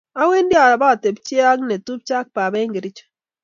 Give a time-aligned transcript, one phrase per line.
[0.21, 3.05] awendi abatepche ago netupcho ago baba eng Kericho